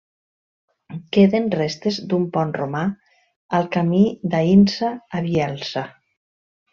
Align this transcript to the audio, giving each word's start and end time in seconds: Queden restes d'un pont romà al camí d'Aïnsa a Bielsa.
Queden 1.17 1.43
restes 1.55 1.99
d'un 2.13 2.23
pont 2.37 2.53
romà 2.57 2.81
al 3.57 3.69
camí 3.75 4.01
d'Aïnsa 4.35 4.91
a 5.19 5.23
Bielsa. 5.27 5.85